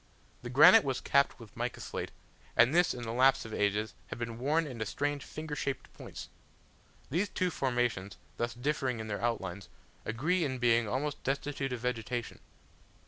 [0.41, 2.09] The granite was capped with mica slate,
[2.57, 6.27] and this in the lapse of ages had been worn into strange finger shaped points.
[7.11, 9.69] These two formations, thus differing in their outlines,
[10.03, 12.39] agree in being almost destitute of vegetation.